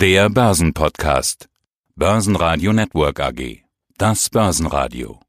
[0.00, 1.50] Der Börsenpodcast.
[1.94, 3.64] Börsenradio Network AG.
[3.98, 5.20] Das Börsenradio.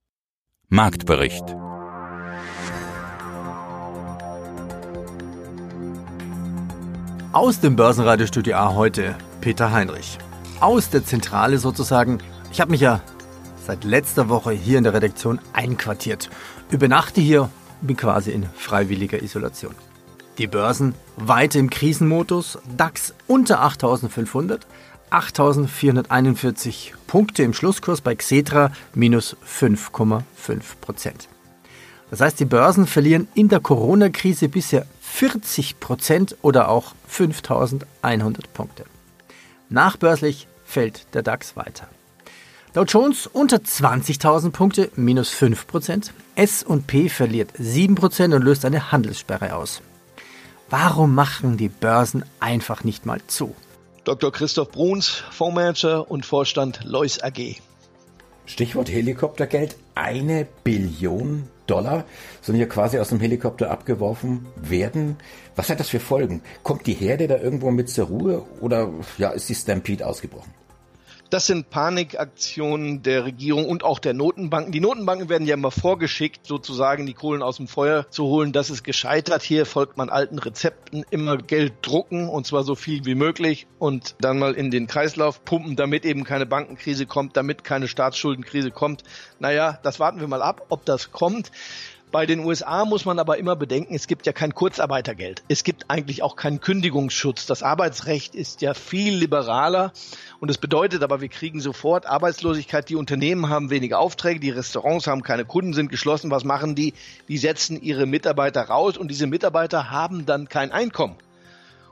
[0.69, 1.43] Marktbericht.
[7.33, 10.17] Aus dem Börsenradiostudio A heute Peter Heinrich.
[10.61, 12.19] Aus der Zentrale sozusagen.
[12.53, 13.01] Ich habe mich ja
[13.67, 16.29] seit letzter Woche hier in der Redaktion einquartiert.
[16.69, 17.49] Übernachte hier,
[17.81, 19.75] bin quasi in freiwilliger Isolation.
[20.41, 24.65] Die Börsen weiter im Krisenmodus, DAX unter 8500,
[25.11, 30.23] 8441 Punkte im Schlusskurs bei Xetra minus 5,5
[30.81, 31.27] Prozent.
[32.09, 38.85] Das heißt, die Börsen verlieren in der Corona-Krise bisher 40 Prozent oder auch 5100 Punkte.
[39.69, 41.87] Nachbörslich fällt der DAX weiter.
[42.73, 46.09] Dow Jones unter 20.000 Punkte, minus 5%.
[46.33, 49.83] S&P verliert 7% und löst eine Handelssperre aus.
[50.71, 53.53] Warum machen die Börsen einfach nicht mal zu?
[54.05, 54.31] Dr.
[54.31, 57.57] Christoph Bruns, Fondsmanager und Vorstand Lois AG.
[58.45, 59.75] Stichwort Helikoptergeld.
[59.95, 62.05] Eine Billion Dollar
[62.41, 65.17] sollen hier quasi aus dem Helikopter abgeworfen werden.
[65.57, 66.41] Was hat das für Folgen?
[66.63, 70.53] Kommt die Herde da irgendwo mit zur Ruhe oder ja, ist die Stampede ausgebrochen?
[71.31, 74.73] Das sind Panikaktionen der Regierung und auch der Notenbanken.
[74.73, 78.51] Die Notenbanken werden ja immer vorgeschickt, sozusagen die Kohlen aus dem Feuer zu holen.
[78.51, 79.41] Das ist gescheitert.
[79.41, 81.05] Hier folgt man alten Rezepten.
[81.09, 85.45] Immer Geld drucken und zwar so viel wie möglich und dann mal in den Kreislauf
[85.45, 89.03] pumpen, damit eben keine Bankenkrise kommt, damit keine Staatsschuldenkrise kommt.
[89.39, 91.49] Naja, das warten wir mal ab, ob das kommt.
[92.11, 95.43] Bei den USA muss man aber immer bedenken, es gibt ja kein Kurzarbeitergeld.
[95.47, 97.45] Es gibt eigentlich auch keinen Kündigungsschutz.
[97.45, 99.93] Das Arbeitsrecht ist ja viel liberaler
[100.41, 102.89] und es bedeutet aber, wir kriegen sofort Arbeitslosigkeit.
[102.89, 106.31] Die Unternehmen haben weniger Aufträge, die Restaurants haben keine Kunden, sind geschlossen.
[106.31, 106.93] Was machen die?
[107.29, 111.15] Die setzen ihre Mitarbeiter raus und diese Mitarbeiter haben dann kein Einkommen.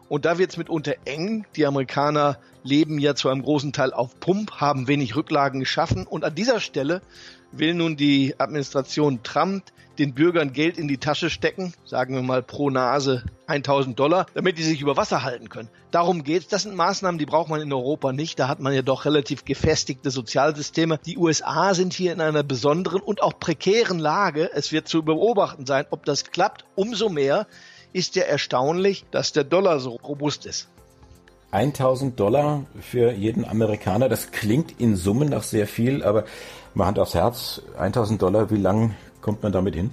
[0.09, 1.45] Und da wird es mitunter eng.
[1.55, 6.05] Die Amerikaner leben ja zu einem großen Teil auf Pump, haben wenig Rücklagen geschaffen.
[6.07, 7.02] Und an dieser Stelle
[7.52, 9.63] will nun die Administration Trump
[9.99, 14.58] den Bürgern Geld in die Tasche stecken, sagen wir mal pro Nase 1000 Dollar, damit
[14.58, 15.70] die sich über Wasser halten können.
[15.92, 16.47] Darum geht's.
[16.47, 18.39] Das sind Maßnahmen, die braucht man in Europa nicht.
[18.39, 20.99] Da hat man ja doch relativ gefestigte Sozialsysteme.
[21.05, 24.49] Die USA sind hier in einer besonderen und auch prekären Lage.
[24.53, 26.64] Es wird zu beobachten sein, ob das klappt.
[26.76, 27.45] Umso mehr
[27.94, 30.70] ist ja erstaunlich, dass der Dollar so robust ist.
[31.52, 36.26] 1000 Dollar für jeden Amerikaner, das klingt in Summen nach sehr viel, aber
[36.76, 39.92] mal Hand aufs Herz, 1000 Dollar, wie lang kommt man damit hin?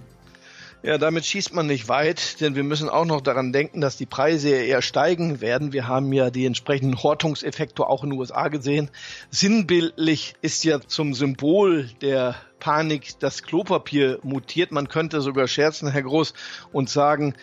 [0.83, 4.07] Ja, damit schießt man nicht weit, denn wir müssen auch noch daran denken, dass die
[4.07, 5.73] Preise eher steigen werden.
[5.73, 8.91] Wir haben ja die entsprechenden Hortungseffekte auch in den USA gesehen.
[9.31, 14.71] Sinnbildlich ist ja zum Symbol der Panik das Klopapier mutiert.
[14.71, 16.35] Man könnte sogar scherzen, Herr Groß,
[16.73, 17.35] und sagen,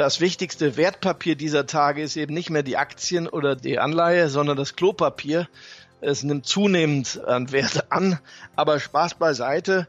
[0.00, 4.56] das wichtigste Wertpapier dieser Tage ist eben nicht mehr die Aktien oder die Anleihe, sondern
[4.56, 5.46] das Klopapier.
[6.00, 8.18] Es nimmt zunehmend an Wert an,
[8.56, 9.86] aber Spaß beiseite.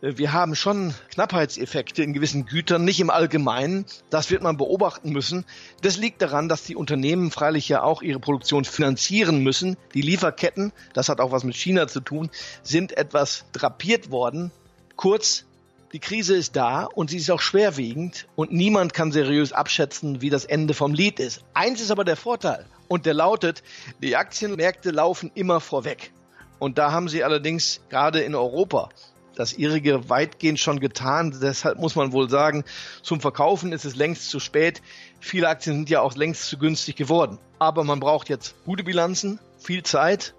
[0.00, 3.84] Wir haben schon Knappheitseffekte in gewissen Gütern, nicht im Allgemeinen.
[4.10, 5.44] Das wird man beobachten müssen.
[5.80, 9.76] Das liegt daran, dass die Unternehmen freilich ja auch ihre Produktion finanzieren müssen.
[9.94, 12.30] Die Lieferketten, das hat auch was mit China zu tun,
[12.64, 14.50] sind etwas drapiert worden.
[14.96, 15.44] Kurz,
[15.92, 20.30] die Krise ist da und sie ist auch schwerwiegend und niemand kann seriös abschätzen, wie
[20.30, 21.44] das Ende vom Lied ist.
[21.52, 23.62] Eins ist aber der Vorteil und der lautet,
[24.02, 26.12] die Aktienmärkte laufen immer vorweg.
[26.58, 28.88] Und da haben sie allerdings gerade in Europa
[29.34, 31.36] das ihrige weitgehend schon getan.
[31.40, 32.64] Deshalb muss man wohl sagen,
[33.02, 34.82] zum Verkaufen ist es längst zu spät.
[35.20, 37.38] Viele Aktien sind ja auch längst zu günstig geworden.
[37.58, 40.34] Aber man braucht jetzt gute Bilanzen, viel Zeit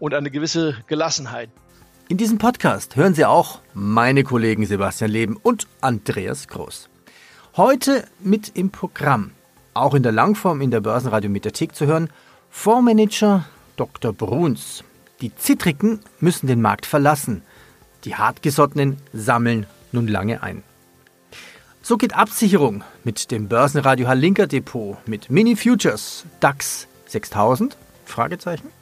[0.00, 1.50] und eine gewisse Gelassenheit.
[2.10, 6.88] In diesem Podcast hören Sie auch meine Kollegen Sebastian Leben und Andreas Groß.
[7.54, 9.32] Heute mit im Programm,
[9.74, 12.08] auch in der Langform in der Börsenradio Mediathek zu hören,
[12.48, 13.44] Fondsmanager
[13.76, 14.14] Dr.
[14.14, 14.84] Bruns.
[15.20, 17.42] Die Zittrigen müssen den Markt verlassen.
[18.04, 20.62] Die Hartgesottenen sammeln nun lange ein.
[21.82, 27.76] So geht Absicherung mit dem Börsenradio Halinka Depot mit Mini Futures DAX 6000?
[28.06, 28.77] Fragezeichen.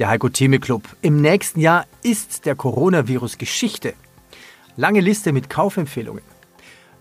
[0.00, 0.82] Der Heiko Theme Club.
[1.02, 3.94] Im nächsten Jahr ist der Coronavirus Geschichte.
[4.76, 6.24] Lange Liste mit Kaufempfehlungen.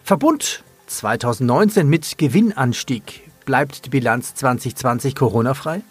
[0.04, 3.28] Verbund 2019 mit Gewinnanstieg.
[3.46, 5.82] Bleibt die Bilanz 2020 Corona-frei?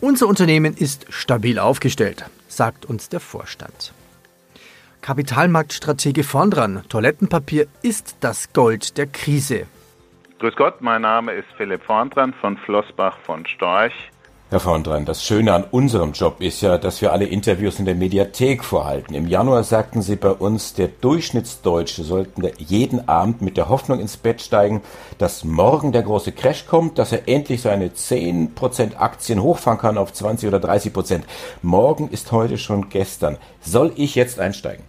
[0.00, 3.92] Unser Unternehmen ist stabil aufgestellt, sagt uns der Vorstand.
[5.02, 6.84] Kapitalmarktstratege vorn dran.
[6.88, 9.66] Toilettenpapier ist das Gold der Krise.
[10.38, 13.92] Grüß Gott, mein Name ist Philipp Vorndran von Flossbach von Storch.
[14.48, 17.84] Herr von dran, das Schöne an unserem Job ist ja, dass wir alle Interviews in
[17.84, 19.12] der Mediathek vorhalten.
[19.14, 24.16] Im Januar sagten Sie bei uns, der Durchschnittsdeutsche sollten jeden Abend mit der Hoffnung ins
[24.16, 24.82] Bett steigen,
[25.18, 30.12] dass morgen der große Crash kommt, dass er endlich seine 10% Aktien hochfahren kann auf
[30.12, 31.22] 20 oder 30%.
[31.62, 33.38] Morgen ist heute schon gestern.
[33.62, 34.84] Soll ich jetzt einsteigen?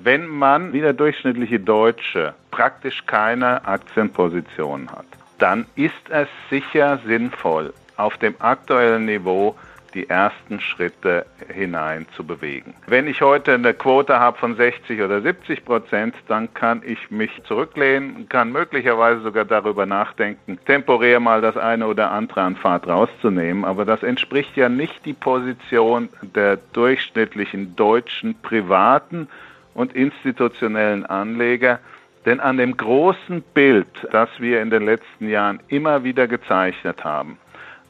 [0.00, 5.06] Wenn man wie der durchschnittliche Deutsche praktisch keine Aktienposition hat,
[5.38, 9.54] dann ist es sicher sinnvoll, auf dem aktuellen Niveau
[9.94, 12.74] die ersten Schritte hinein zu bewegen.
[12.86, 17.30] Wenn ich heute eine Quote habe von 60 oder 70 Prozent, dann kann ich mich
[17.44, 23.64] zurücklehnen, kann möglicherweise sogar darüber nachdenken, temporär mal das eine oder andere an Fahrt rauszunehmen.
[23.64, 29.28] Aber das entspricht ja nicht die Position der durchschnittlichen deutschen privaten
[29.74, 31.80] und institutionellen Anleger.
[32.26, 37.38] Denn an dem großen Bild, das wir in den letzten Jahren immer wieder gezeichnet haben,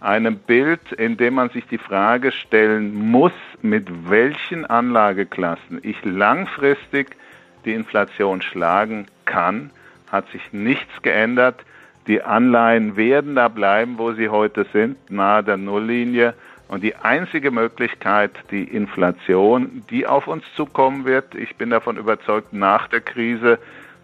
[0.00, 3.32] einem Bild, in dem man sich die Frage stellen muss,
[3.62, 7.16] mit welchen Anlageklassen ich langfristig
[7.64, 9.70] die Inflation schlagen kann,
[10.10, 11.64] hat sich nichts geändert.
[12.06, 16.34] Die Anleihen werden da bleiben, wo sie heute sind, nahe der Nulllinie.
[16.68, 22.52] Und die einzige Möglichkeit, die Inflation, die auf uns zukommen wird, ich bin davon überzeugt,
[22.52, 23.58] nach der Krise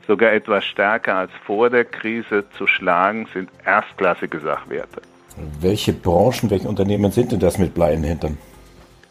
[0.06, 5.00] sogar etwas stärker als vor der Krise zu schlagen, sind erstklassige Sachwerte.
[5.60, 8.38] Welche Branchen, welche Unternehmen sind denn das mit Blei in den Hintern?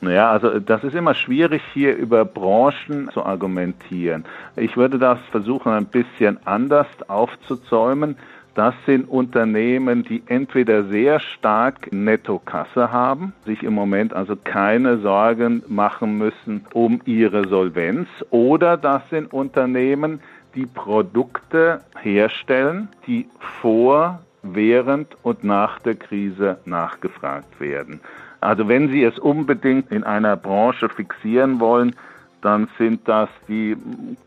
[0.02, 4.26] Naja, also das ist immer schwierig hier über Branchen zu argumentieren.
[4.56, 8.16] Ich würde das versuchen ein bisschen anders aufzuzäumen.
[8.56, 15.64] Das sind Unternehmen, die entweder sehr stark Nettokasse haben, sich im Moment also keine Sorgen
[15.68, 20.22] machen müssen um ihre Solvenz, oder das sind Unternehmen,
[20.56, 23.28] die Produkte herstellen, die
[23.62, 24.22] vor
[24.54, 28.00] während und nach der Krise nachgefragt werden.
[28.42, 31.96] Also wenn Sie es unbedingt in einer Branche fixieren wollen,
[32.42, 33.76] dann sind das die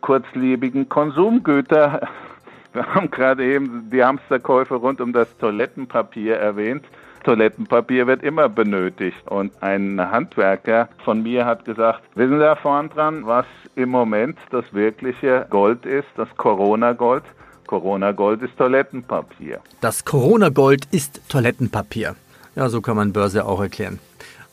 [0.00, 2.08] kurzlebigen Konsumgüter.
[2.72, 6.84] Wir haben gerade eben die Hamsterkäufe rund um das Toilettenpapier erwähnt.
[7.24, 9.22] Toilettenpapier wird immer benötigt.
[9.30, 14.38] Und ein Handwerker von mir hat gesagt, wissen Sie, Herr vorn dran, was im Moment
[14.50, 17.24] das wirkliche Gold ist, das Corona-Gold?
[17.68, 19.60] Corona-Gold ist Toilettenpapier.
[19.80, 22.16] Das Corona-Gold ist Toilettenpapier.
[22.56, 24.00] Ja, so kann man Börse auch erklären.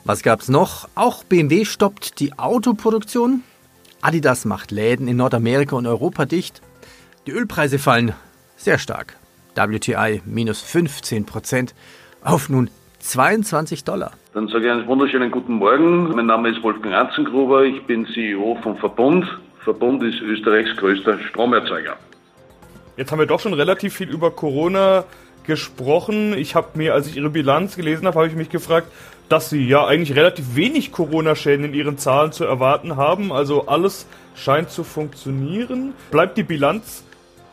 [0.03, 0.87] Was gab's noch?
[0.93, 3.41] Auch BMW stoppt die Autoproduktion.
[4.01, 6.61] Adidas macht Läden in Nordamerika und Europa dicht.
[7.25, 8.13] Die Ölpreise fallen
[8.57, 9.15] sehr stark.
[9.55, 11.73] WTI minus 15 Prozent
[12.21, 12.69] auf nun
[12.99, 14.11] 22 Dollar.
[14.33, 16.09] Dann sage ich einen wunderschönen guten Morgen.
[16.09, 17.63] Mein Name ist Wolfgang Anzengruber.
[17.63, 19.25] Ich bin CEO vom Verbund.
[19.63, 21.95] Verbund ist Österreichs größter Stromerzeuger.
[22.97, 25.03] Jetzt haben wir doch schon relativ viel über Corona
[25.43, 26.33] gesprochen.
[26.37, 28.87] Ich habe mir, als ich Ihre Bilanz gelesen habe, habe ich mich gefragt,
[29.27, 33.33] dass Sie ja eigentlich relativ wenig Corona-Schäden in Ihren Zahlen zu erwarten haben.
[33.33, 35.93] Also alles scheint zu funktionieren.
[36.09, 37.03] Bleibt die Bilanz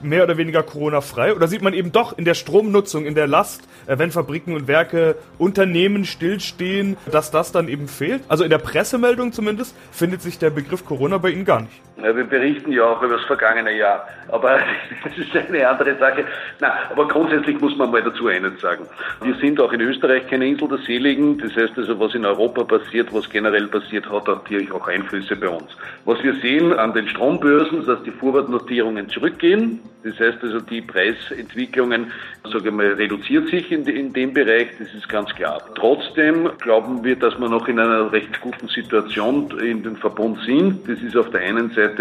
[0.01, 1.35] mehr oder weniger Corona-frei?
[1.35, 4.69] Oder sieht man eben doch in der Stromnutzung, in der Last, äh, wenn Fabriken und
[4.69, 8.23] Werke, Unternehmen stillstehen, dass das dann eben fehlt?
[8.29, 11.81] Also in der Pressemeldung zumindest findet sich der Begriff Corona bei Ihnen gar nicht.
[12.03, 14.59] Ja, wir berichten ja auch über das vergangene Jahr, aber
[15.05, 16.25] das ist eine andere Sache.
[16.59, 18.87] Na, aber grundsätzlich muss man mal dazu eines sagen.
[19.23, 21.39] Wir sind auch in Österreich keine Insel der Seligen.
[21.39, 25.49] Das heißt also, was in Europa passiert, was generell passiert, hat natürlich auch Einflüsse bei
[25.49, 25.71] uns.
[26.05, 29.79] Was wir sehen an den Strombörsen, dass die Vorwortnotierungen zurückgehen.
[30.03, 32.11] Das heißt also, die Preisentwicklungen,
[32.43, 35.63] sage ich mal, reduziert sich in, in dem Bereich, das ist ganz klar.
[35.77, 40.89] Trotzdem glauben wir, dass wir noch in einer recht guten Situation in den Verbund sind.
[40.89, 41.92] Das ist auf der einen Seite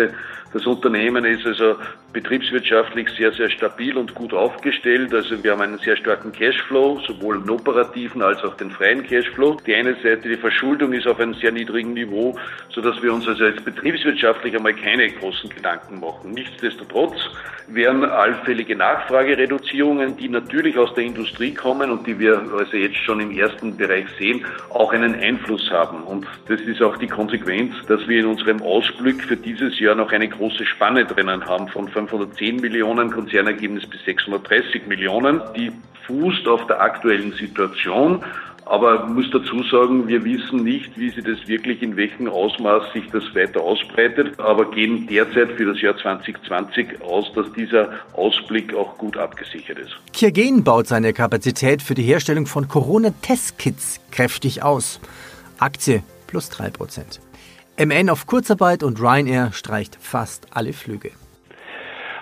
[0.53, 1.77] das Unternehmen ist also
[2.12, 5.13] betriebswirtschaftlich sehr, sehr stabil und gut aufgestellt.
[5.13, 9.57] Also wir haben einen sehr starken Cashflow, sowohl den operativen als auch den freien Cashflow.
[9.65, 12.38] Die eine Seite, die Verschuldung ist auf einem sehr niedrigen Niveau,
[12.69, 16.31] sodass wir uns also jetzt betriebswirtschaftlich einmal keine großen Gedanken machen.
[16.31, 17.15] Nichtsdestotrotz
[17.67, 23.19] werden allfällige Nachfragereduzierungen, die natürlich aus der Industrie kommen und die wir also jetzt schon
[23.21, 26.03] im ersten Bereich sehen, auch einen Einfluss haben.
[26.03, 30.11] Und das ist auch die Konsequenz, dass wir in unserem Ausblick für dieses Jahr noch
[30.11, 35.41] eine große Spanne drinnen haben von 510 Millionen Konzernergebnis bis 630 Millionen.
[35.55, 35.71] Die
[36.07, 38.23] fußt auf der aktuellen Situation.
[38.65, 42.93] Aber ich muss dazu sagen, wir wissen nicht, wie sich das wirklich, in welchem Ausmaß
[42.93, 48.73] sich das weiter ausbreitet, aber gehen derzeit für das Jahr 2020 aus, dass dieser Ausblick
[48.73, 49.97] auch gut abgesichert ist.
[50.13, 55.01] Kirgen baut seine Kapazität für die Herstellung von Corona-Testkits kräftig aus.
[55.57, 57.19] Aktie plus 3%.
[57.83, 61.09] MN auf Kurzarbeit und Ryanair streicht fast alle Flüge.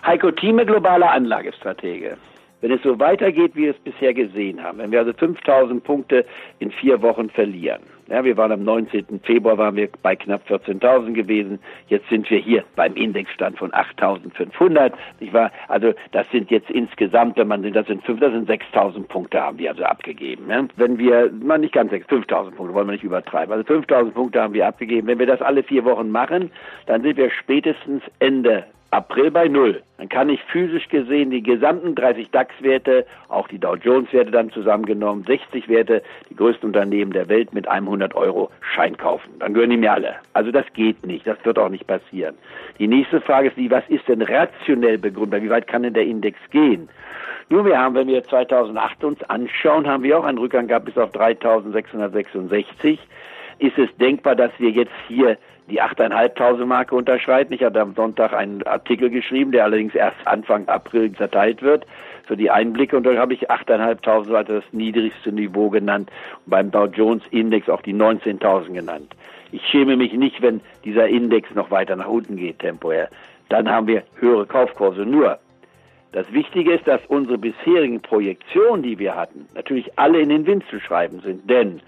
[0.05, 2.17] Heiko Thieme, globaler Anlagestratege.
[2.61, 6.25] Wenn es so weitergeht, wie wir es bisher gesehen haben, wenn wir also 5000 Punkte
[6.59, 9.19] in vier Wochen verlieren, ja, wir waren am 19.
[9.23, 11.59] Februar waren wir bei knapp 14.000 gewesen.
[11.89, 14.93] Jetzt sind wir hier beim Indexstand von 8.500.
[15.19, 15.51] Nicht wahr?
[15.67, 19.59] Also das sind jetzt insgesamt, wenn man das sind fünf, das sind 6.000 Punkte haben
[19.59, 20.49] wir also abgegeben.
[20.49, 20.65] Ja?
[20.75, 23.53] Wenn wir, man nicht ganz 5.000 Punkte, wollen wir nicht übertreiben.
[23.53, 25.05] Also 5.000 Punkte haben wir abgegeben.
[25.05, 26.49] Wenn wir das alle vier Wochen machen,
[26.87, 29.83] dann sind wir spätestens Ende April bei Null.
[29.97, 35.25] Dann kann ich physisch gesehen die gesamten 30 DAX-Werte, auch die Dow Jones-Werte dann zusammengenommen,
[35.25, 39.29] 60 Werte, die größten Unternehmen der Welt mit einem 100 Euro Schein kaufen.
[39.39, 40.15] Dann gehören die mir alle.
[40.33, 41.27] Also das geht nicht.
[41.27, 42.35] Das wird auch nicht passieren.
[42.79, 45.43] Die nächste Frage ist die, was ist denn rationell begründet?
[45.43, 46.89] Wie weit kann denn der Index gehen?
[47.49, 50.97] Nun, wir haben, wenn wir 2008 uns anschauen, haben wir auch einen Rückgang gehabt bis
[50.97, 52.99] auf 3666.
[53.59, 55.37] Ist es denkbar, dass wir jetzt hier
[55.69, 57.53] die 8.500 Marke unterschreiten.
[57.53, 61.85] Ich hatte am Sonntag einen Artikel geschrieben, der allerdings erst Anfang April zerteilt wird
[62.25, 66.11] für die Einblicke und da habe ich 8.500 als das niedrigste Niveau genannt
[66.45, 69.15] und beim Dow Jones Index auch die 19.000 genannt.
[69.51, 73.09] Ich schäme mich nicht, wenn dieser Index noch weiter nach unten geht, temporär.
[73.49, 75.07] Dann haben wir höhere Kaufkurse.
[75.07, 75.39] Nur,
[76.11, 80.63] das Wichtige ist, dass unsere bisherigen Projektionen, die wir hatten, natürlich alle in den Wind
[80.69, 81.49] zu schreiben sind.
[81.49, 81.81] Denn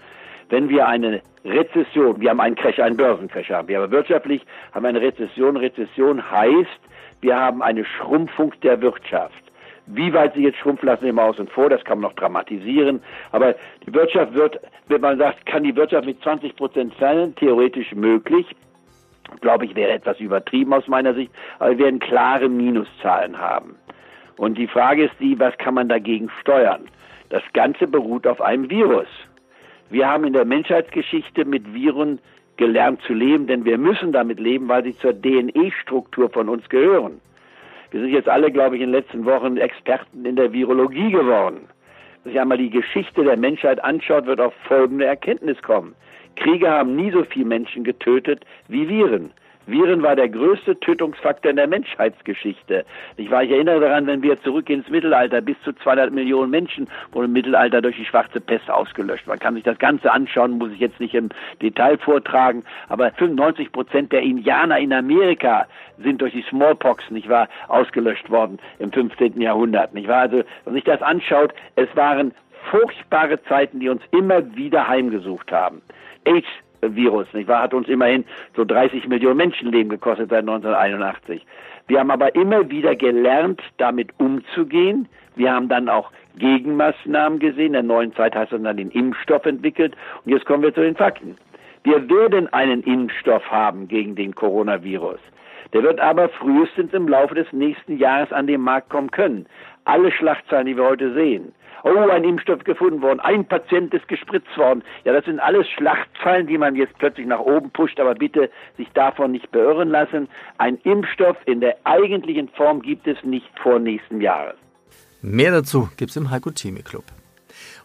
[0.52, 4.42] wenn wir eine Rezession, wir haben einen Crash, einen Börsencrash haben wir, aber wirtschaftlich
[4.72, 5.56] haben eine Rezession.
[5.56, 6.80] Rezession heißt,
[7.22, 9.42] wir haben eine Schrumpfung der Wirtschaft.
[9.86, 13.02] Wie weit sie jetzt schrumpfen, lassen wir mal außen vor, das kann man noch dramatisieren.
[13.30, 13.54] Aber
[13.86, 18.46] die Wirtschaft wird, wenn man sagt, kann die Wirtschaft mit 20 Prozent fallen, theoretisch möglich.
[19.40, 23.76] Glaube ich, wäre etwas übertrieben aus meiner Sicht, aber wir werden klare Minuszahlen haben.
[24.36, 26.82] Und die Frage ist die, was kann man dagegen steuern?
[27.30, 29.08] Das Ganze beruht auf einem Virus.
[29.92, 32.18] Wir haben in der Menschheitsgeschichte mit Viren
[32.56, 37.20] gelernt zu leben, denn wir müssen damit leben, weil sie zur DNA-Struktur von uns gehören.
[37.90, 41.68] Wir sind jetzt alle, glaube ich, in den letzten Wochen Experten in der Virologie geworden.
[42.24, 45.94] Wenn sich einmal die Geschichte der Menschheit anschaut, wird auf folgende Erkenntnis kommen.
[46.36, 49.30] Kriege haben nie so viele Menschen getötet wie Viren.
[49.66, 52.84] Viren war der größte Tötungsfaktor in der Menschheitsgeschichte.
[53.16, 56.88] Ich, war, ich erinnere daran, wenn wir zurückgehen ins Mittelalter, bis zu 200 Millionen Menschen
[57.12, 59.26] wurden im Mittelalter durch die schwarze Pest ausgelöscht.
[59.26, 61.28] Man kann sich das Ganze anschauen, muss ich jetzt nicht im
[61.60, 65.66] Detail vortragen, aber 95 Prozent der Indianer in Amerika
[65.98, 69.40] sind durch die Smallpox, nicht wahr, ausgelöscht worden im 15.
[69.40, 70.22] Jahrhundert, nicht wahr?
[70.22, 72.32] Also, wenn man sich das anschaut, es waren
[72.70, 75.82] furchtbare Zeiten, die uns immer wieder heimgesucht haben.
[76.24, 76.46] AIDS
[76.82, 77.62] Virus, nicht wahr?
[77.62, 78.24] Hat uns immerhin
[78.56, 81.46] so 30 Millionen Menschenleben gekostet seit 1981.
[81.86, 85.08] Wir haben aber immer wieder gelernt, damit umzugehen.
[85.36, 87.66] Wir haben dann auch Gegenmaßnahmen gesehen.
[87.66, 89.96] In der neuen Zeit heißt es dann den Impfstoff entwickelt.
[90.24, 91.36] Und jetzt kommen wir zu den Fakten.
[91.84, 95.20] Wir werden einen Impfstoff haben gegen den Coronavirus.
[95.72, 99.46] Der wird aber frühestens im Laufe des nächsten Jahres an den Markt kommen können.
[99.84, 101.52] Alle Schlachtzahlen, die wir heute sehen,
[101.84, 104.82] oh, ein Impfstoff gefunden worden, ein Patient ist gespritzt worden.
[105.04, 108.88] Ja, das sind alles Schlachtzahlen, die man jetzt plötzlich nach oben pusht, aber bitte sich
[108.94, 110.28] davon nicht beirren lassen.
[110.58, 114.56] Ein Impfstoff in der eigentlichen Form gibt es nicht vor nächsten Jahres.
[115.20, 117.04] Mehr dazu gibt's im Heiko Theme Club.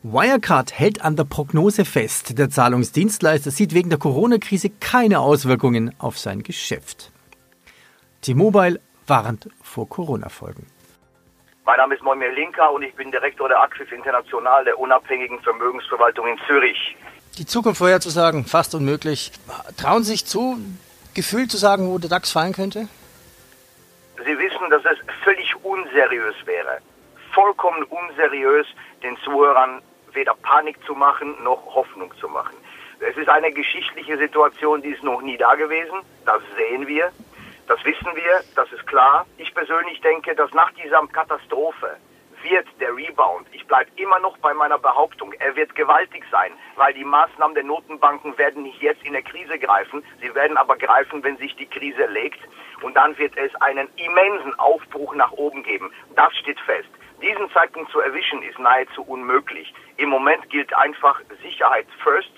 [0.04, 2.38] Wirecard hält an der Prognose fest.
[2.38, 7.12] Der Zahlungsdienstleister sieht wegen der Corona-Krise keine Auswirkungen auf sein Geschäft.
[8.22, 10.66] T-Mobile warnt vor Corona-Folgen.
[11.68, 16.26] Mein Name ist Moimir Linka und ich bin Direktor der Axis International der unabhängigen Vermögensverwaltung
[16.26, 16.96] in Zürich.
[17.38, 19.34] Die Zukunft vorherzusagen, fast unmöglich.
[19.76, 20.58] Trauen Sie sich zu,
[21.14, 22.88] Gefühl zu sagen, wo der DAX fallen könnte?
[24.16, 26.78] Sie wissen, dass es völlig unseriös wäre.
[27.34, 28.66] Vollkommen unseriös,
[29.04, 29.82] den Zuhörern
[30.14, 32.56] weder Panik zu machen noch Hoffnung zu machen.
[33.02, 36.00] Es ist eine geschichtliche Situation, die ist noch nie da gewesen.
[36.26, 37.12] Das sehen wir.
[37.68, 39.26] Das wissen wir, das ist klar.
[39.38, 41.98] Ich persönlich denke, dass nach dieser Katastrophe
[42.42, 46.94] wird der Rebound, ich bleibe immer noch bei meiner Behauptung, er wird gewaltig sein, weil
[46.94, 51.24] die Maßnahmen der Notenbanken werden nicht jetzt in der Krise greifen, sie werden aber greifen,
[51.24, 52.40] wenn sich die Krise legt
[52.84, 55.92] und dann wird es einen immensen Aufbruch nach oben geben.
[56.16, 56.90] Das steht fest.
[57.22, 59.74] Diesen Zeitpunkt zu erwischen ist nahezu unmöglich.
[59.98, 62.32] Im Moment gilt einfach Sicherheit first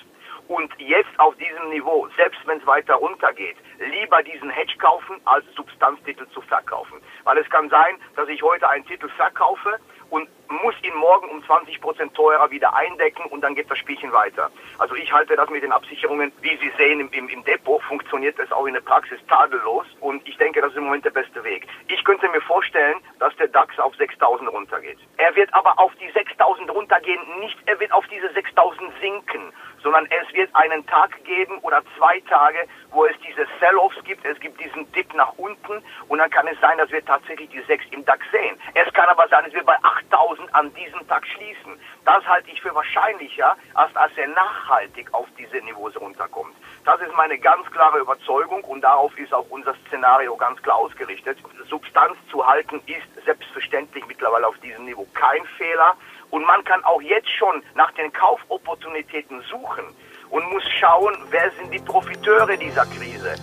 [0.50, 5.46] und jetzt auf diesem Niveau, selbst wenn es weiter runtergeht, lieber diesen Hedge kaufen, als
[5.56, 7.00] Substanztitel zu verkaufen.
[7.24, 9.80] Weil es kann sein, dass ich heute einen Titel verkaufe
[10.10, 14.12] und muss ihn morgen um 20 Prozent teurer wieder eindecken und dann geht das Spielchen
[14.12, 14.50] weiter.
[14.80, 18.40] Also ich halte das mit den Absicherungen, wie Sie sehen, im, im, im Depot funktioniert
[18.40, 21.44] es auch in der Praxis tadellos und ich denke, das ist im Moment der beste
[21.44, 21.68] Weg.
[21.88, 24.98] Ich könnte mir vorstellen, dass der DAX auf 6000 runtergeht.
[25.18, 30.08] Er wird aber auf die 6000 runtergehen, nicht, er wird auf diese 6000 sinken, sondern
[30.08, 32.60] es wird einen Tag geben oder zwei Tage,
[32.92, 36.60] wo es diese Sell-Offs gibt, es gibt diesen Dip nach unten und dann kann es
[36.60, 38.58] sein, dass wir tatsächlich die 6 im DAX sehen.
[38.74, 41.80] Es kann aber sein, dass wir bei 8000 an diesem Tag schließen.
[42.06, 46.56] Das halte ich für wahrscheinlicher, als dass er nachhaltig auf diese Niveaus runterkommt.
[46.86, 51.38] Das ist meine ganz klare Überzeugung und darauf ist auch unser Szenario ganz klar ausgerichtet.
[51.70, 55.96] Substanz zu halten ist selbstverständlich mittlerweile auf diesem Niveau kein Fehler
[56.32, 59.86] und man kann auch jetzt schon nach den Kaufopportunitäten suchen
[60.30, 63.36] und muss schauen, wer sind die Profiteure dieser Krise.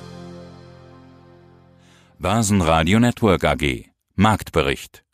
[2.18, 5.05] Börsenradio Network AG Marktbericht